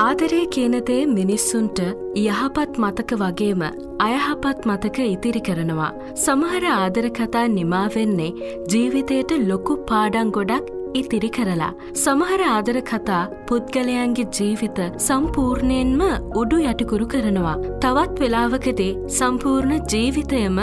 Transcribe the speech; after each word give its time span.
ආදරේ 0.00 0.46
කියනදේ 0.54 1.02
මිනිස්සුන්ට 1.14 1.78
යහපත් 2.22 2.74
මතක 2.82 3.16
වගේම 3.22 3.62
අයහපත් 4.06 4.66
මතක 4.70 4.98
ඉතිරි 5.14 5.40
කරනවා. 5.48 5.88
සමහර 6.24 6.64
ආදර 6.72 7.06
කතා 7.18 7.44
නිමාවෙන්නේ 7.54 8.34
ජීවිතයට 8.72 9.32
ලොකු 9.50 9.76
පාඩන් 9.88 10.30
ගොඩක් 10.36 10.68
ඉතිරි 11.00 11.30
කරලා. 11.36 11.70
සමහර 12.02 12.40
ආදර 12.50 12.78
කතා 12.90 13.22
පුද්ගලයන්ගේ 13.48 14.28
ජීවිත 14.38 14.78
සම්පූර්ණයෙන්ම 15.06 16.04
උඩු 16.42 16.58
යටිකුරු 16.72 17.08
කරනවා. 17.14 17.56
තවත් 17.84 18.22
වෙලාවකදේ 18.24 18.92
සම්පූර්ණ 19.18 19.82
ජීවිතයම 19.94 20.60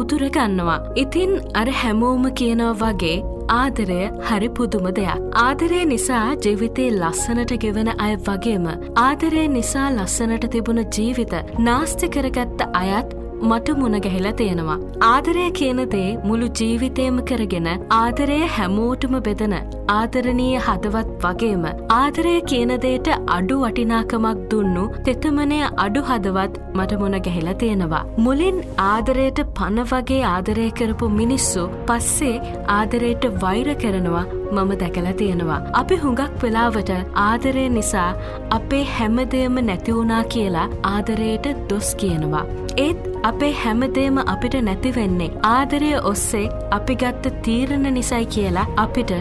උතුරගන්නවා. 0.00 0.80
ඉතින් 1.02 1.32
අර 1.60 1.68
හැමෝම 1.82 2.26
කියනව 2.40 2.82
වගේ 2.82 3.16
ආදරය 3.58 4.00
හරි 4.28 4.48
පුදුම 4.58 4.86
දෙයක්. 4.98 5.24
ආදරය 5.46 5.80
නිසා 5.92 6.22
ජීවිතේ 6.44 6.90
ලස්සනට 6.92 7.52
ගෙවන 7.64 7.90
අය 7.98 8.14
වගේම 8.28 8.66
ආදරය 9.06 9.44
නිසා 9.56 9.88
ලස්සනට 9.90 10.46
තිබුණ 10.54 10.84
ජීවිත 10.96 11.34
නාස්ති 11.68 12.08
කරගත්ත 12.08 12.66
අයත් 12.82 13.14
මට 13.50 13.76
මුණ 13.80 13.98
ගැහිලා 14.06 14.34
තියෙනවා. 14.40 14.78
ආදරය 15.12 15.46
කියනදේ 15.60 16.08
මුළු 16.28 16.48
ජීවිතයම 16.60 17.16
කරගෙන 17.30 17.68
ආදරය 18.00 18.38
හැමෝටම 18.56 19.16
බෙදන 19.28 19.56
ආදරණීය 19.96 20.60
හදවත් 20.66 21.10
වගේම 21.24 21.64
ආදරය 21.98 22.34
කියනදේට 22.52 23.10
අඩු 23.36 23.58
වටිනාකමක් 23.64 24.44
දුන්නු 24.52 24.84
තෙතමනය 25.08 25.60
අඩු 25.86 26.04
හදවත් 26.10 26.62
මට 26.78 27.00
මුණ 27.02 27.18
ගැහිලා 27.26 27.58
තියෙනවා. 27.64 28.04
මුලින් 28.26 28.62
ආදරයට 28.90 29.42
පණ 29.58 29.90
වගේ 29.92 30.22
ආදරය 30.34 30.68
කරපු 30.80 31.10
මිනිස්සු 31.18 31.66
පස්සේ 31.90 32.36
ආදරයට 32.78 33.30
වෛර 33.44 33.74
කරනවා 33.84 34.26
මම 34.54 34.72
දැකලා 34.82 35.16
තියෙනවා. 35.22 35.62
අපි 35.80 35.96
හුඟක් 36.04 36.42
වෙලාවට 36.42 36.92
ආදරය 37.28 37.64
නිසා 37.78 38.10
අපේ 38.58 38.84
හැමදේම 38.98 39.58
නැතිවුණා 39.70 40.22
කියලා 40.34 40.68
ආදරයට 40.92 41.50
දොස් 41.70 41.90
කියනවා. 42.02 42.46
ඒත් 42.86 43.13
අපේ 43.28 43.52
හැමදේම 43.60 44.18
අපිට 44.32 44.54
නැතිවෙන්නේ 44.66 45.30
ආදරය 45.50 45.90
ඔස්සේ 46.10 46.44
අපි 46.76 46.94
ගත්ත 47.02 47.32
තීරණ 47.46 47.86
නිසයි 47.96 48.26
කියලා 48.34 48.64
අපිට 48.82 49.12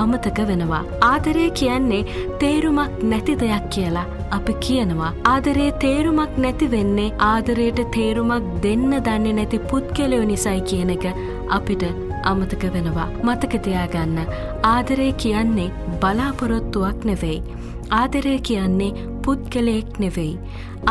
අමතක 0.00 0.38
වෙනවා. 0.48 0.80
ආදරය 1.10 1.44
කියන්නේ 1.60 2.00
තේරුමක් 2.40 3.04
නැති 3.12 3.36
දෙයක් 3.42 3.68
කියලා 3.76 4.04
අපි 4.38 4.54
කියනවා. 4.66 5.12
ආදරේ 5.32 5.70
තේරුමක් 5.84 6.40
නැති 6.44 6.70
වෙන්නේ 6.74 7.08
ආදරයට 7.30 7.82
තේරුමක් 7.96 8.50
දෙන්න 8.66 8.90
දන්නේ 9.08 9.36
නැති 9.38 9.64
පුද්ගලයෝ 9.72 10.24
නිසයි 10.32 10.60
කියන 10.70 10.92
එක 10.96 11.06
අපිට 11.58 11.84
අමතක 12.30 12.64
වෙනවා. 12.76 13.08
මතකතියාගන්න 13.26 14.20
ආදරය 14.74 15.10
කියන්නේ 15.24 15.72
බලාපොරොත්තුවක් 16.02 17.10
නෙවෙයි. 17.10 17.42
ආදරය 18.00 18.38
කියන්නේ 18.50 18.94
පුද්ගලයෙක් 19.24 19.98
නෙවෙයි. 20.04 20.38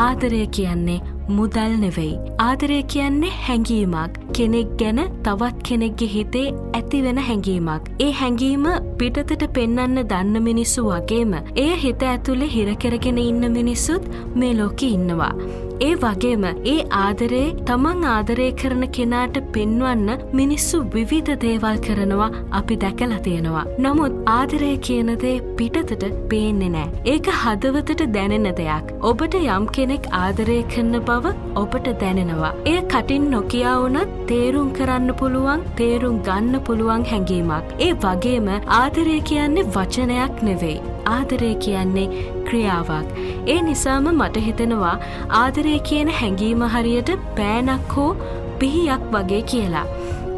ආදරය 0.06 0.46
කියන්නේ 0.58 1.02
මුදල් 1.28 1.74
නෙවෙයි. 1.84 2.18
ආදරය 2.48 2.82
කියන්නේ 2.94 3.32
හැඟීමක් 3.46 4.20
කෙනෙක් 4.36 4.68
ගැන 4.82 5.00
තවත් 5.24 5.62
කෙනෙක්ගේ 5.68 6.10
හිතේ 6.14 6.46
ඇතිවෙන 6.74 7.18
හැඟීමක්. 7.28 7.90
ඒ 8.06 8.12
හැඟීම 8.20 8.68
පිටතට 8.98 9.44
පෙන්නන්න 9.58 10.04
දන්න 10.12 10.42
මිනිස්සු 10.48 10.86
වගේම 10.90 11.34
එය 11.64 11.72
හිත 11.82 12.06
ඇතුළේ 12.12 12.54
හිරකරගෙන 12.54 13.18
ඉන්න 13.18 13.52
මිනිස්සුත් 13.58 14.08
මේ 14.34 14.54
ලෝකෙ 14.60 14.86
ඉන්නවා. 14.86 15.34
ඒ 15.80 15.94
වගේම 16.02 16.44
ඒ 16.72 16.76
ආදරේ 17.04 17.46
තමන් 17.68 18.04
ආදරය 18.14 18.48
කරන 18.60 18.84
කෙනාට 18.96 19.38
පෙන්වන්න 19.54 20.24
මිනිස්සු 20.40 20.82
විවිධ 20.94 21.32
දේවල් 21.44 21.78
කරනවා 21.86 22.28
අපි 22.58 22.76
දැකලා 22.84 23.20
තියෙනවා. 23.26 23.64
නමුත් 23.84 24.12
ආදරය 24.36 24.70
කියනදේ 24.88 25.34
පිටතට 25.58 26.04
පේන්නේ 26.30 26.72
නෑ. 26.76 26.88
ඒක 27.12 27.32
හදවතට 27.42 28.04
දැනෙන 28.16 28.48
දෙයක්. 28.60 28.92
ඔබට 29.10 29.34
යම් 29.40 29.66
කෙනෙක් 29.78 30.06
ආදරය 30.22 30.58
කරන 30.74 30.94
බව 31.12 31.32
ඔබට 31.62 31.88
දැනෙනවා. 32.02 32.52
එය 32.72 32.78
කටින් 32.92 33.24
නොකියා 33.34 33.76
වුණත් 33.82 34.12
තේරුම් 34.30 34.68
කරන්න 34.78 35.14
පුළුවන් 35.20 35.64
තේරුම් 35.80 36.16
ගන්න 36.28 36.60
පුළුවන් 36.68 37.08
හැඟීමක්. 37.12 37.72
ඒ 37.86 37.92
වගේම 38.04 38.48
ආදරය 38.80 39.16
කියන්නේ 39.30 39.68
වචනයක් 39.76 40.44
නෙවෙයි. 40.48 40.78
ආදරය 41.16 41.50
කියන්නේ 41.64 42.08
ක්‍රියාවක්. 42.48 43.08
ඒ 43.48 43.58
නිසාම 43.68 44.08
මට 44.12 44.46
හිතෙනවා 44.46 44.94
ආදරය 45.42 45.76
කියන 45.90 46.14
හැඟීම 46.20 46.64
හරියට 46.76 47.12
පෑනක් 47.38 47.96
හෝ 47.96 48.10
පිහියක් 48.58 49.04
වගේ 49.14 49.42
කියලා. 49.52 49.86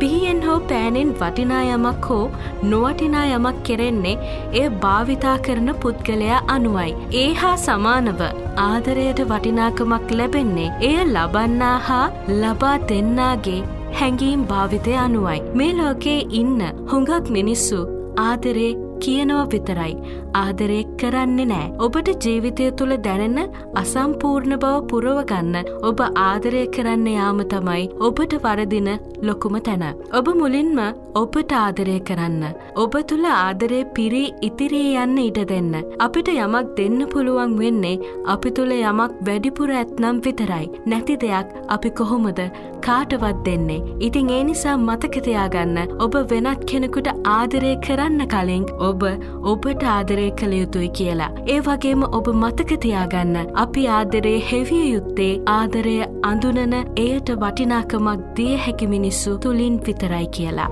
පිහියෙන් 0.05 0.41
හෝ 0.47 0.57
පෑනෙන් 0.71 1.11
වටිනා 1.21 1.61
යමක් 1.75 2.09
හෝ 2.09 2.25
නොවටිනා 2.71 3.23
යමක් 3.37 3.61
කෙරෙන්නේ 3.67 4.17
එය 4.61 4.65
භාවිතා 4.83 5.37
කරන 5.47 5.71
පුද්ගලයා 5.83 6.41
අනුවයි. 6.55 6.93
ඒ 7.21 7.31
හා 7.43 7.55
සමානව 7.57 8.21
ආදරයට 8.67 9.23
වටිනාකමක් 9.31 10.15
ලැබෙන්නේ 10.19 10.69
එය 10.89 10.99
ලබන්නා 11.07 11.79
හා 11.89 12.07
ලබා 12.43 12.77
දෙන්නාගේ 12.91 13.61
හැඟීම් 13.99 14.47
භාවිතය 14.47 14.97
අනුවයි. 15.07 15.45
මේ 15.61 15.73
ලෝකේ 15.81 16.21
ඉන්න 16.41 16.61
හුඟක් 16.93 17.31
මිනිස්සු 17.37 17.81
ආදරේ 18.25 18.73
කියනව 19.05 19.41
විතරයි. 19.55 19.95
ආදරේ 20.43 20.83
කරන්නේ 21.01 21.49
නෑ. 21.53 21.71
ඔබට 21.87 22.11
ජීවිතය 22.27 22.69
තුළ 22.79 22.95
දැනෙන 23.07 23.41
අසම්පූර්ණ 23.83 24.57
බව 24.65 24.75
පුරවගන්න 24.91 25.57
ඔබ 25.89 26.01
ආදරය 26.29 26.63
කරන්න 26.77 27.09
යාම 27.17 27.41
තමයි 27.55 27.85
ඔබට 28.09 28.35
වරදින 28.45 28.91
ලොකුම 29.29 29.57
තැන. 29.69 29.85
ඔබ 30.19 30.29
මුලින්ම 30.41 30.81
ඔබට 31.23 31.53
ආදරය 31.63 31.97
කරන්න. 32.09 32.43
ඔබ 32.83 32.95
තුළ 33.11 33.27
ආදරය 33.33 33.81
පිරී 33.97 34.35
ඉතිරී 34.49 34.97
යන්න 35.05 35.19
ඉට 35.27 35.41
දෙන්න. 35.53 35.73
අපිට 36.07 36.31
යමක් 36.35 36.75
දෙන්න 36.79 37.01
පුළුවන් 37.15 37.57
වෙන්නේ 37.61 37.97
අපි 38.35 38.55
තුළ 38.59 38.75
යමක් 38.79 39.19
වැඩිපුර 39.29 39.71
ඇත්නම් 39.81 40.23
විතරයි. 40.27 40.71
නැති 40.93 41.17
දෙයක් 41.25 41.55
අපි 41.77 41.91
කොහොමද 42.01 42.41
කාටවත් 42.87 43.39
දෙන්නේ. 43.47 43.83
ඉතින් 44.07 44.31
ඒ 44.37 44.43
නිසා 44.51 44.77
මතකතියාගන්න 44.87 45.79
ඔබ 46.05 46.15
වෙනත් 46.33 46.65
කෙනෙකුට 46.71 47.09
ආදරය 47.37 47.73
කරන්න 47.87 48.27
කලින් 48.35 48.67
ඔබ 48.94 49.05
ඔබට 49.53 49.84
ආදරය 49.93 50.27
කළ 50.41 50.55
යුතුයි 50.60 50.91
කියලා. 50.99 51.31
ඒ 51.47 51.60
වගේම 51.60 52.03
ඔබ 52.19 52.32
මතකතියාගන්න 52.34 53.53
අපි 53.65 53.87
ආදරේ 53.99 54.37
හෙවිය 54.50 54.84
යුත්තේ 54.87 55.32
ආදරය 55.55 55.97
අඳුනන 56.31 56.77
එයට 57.06 57.34
වටිනාකමක් 57.43 58.27
දිය 58.37 58.60
හැකි 58.66 58.93
මිනිස්සු 58.97 59.38
තුළින් 59.38 59.81
විතරයි 59.87 60.27
කියලා. 60.38 60.71